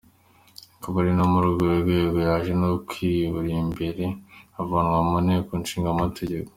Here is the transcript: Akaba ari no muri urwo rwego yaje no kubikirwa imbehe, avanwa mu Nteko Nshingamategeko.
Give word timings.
Akaba 0.75 0.95
ari 1.01 1.13
no 1.17 1.25
muri 1.31 1.45
urwo 1.47 1.63
rwego 1.81 2.17
yaje 2.27 2.51
no 2.61 2.67
kubikirwa 2.87 3.39
imbehe, 3.63 4.07
avanwa 4.61 4.97
mu 5.07 5.17
Nteko 5.25 5.51
Nshingamategeko. 5.61 6.49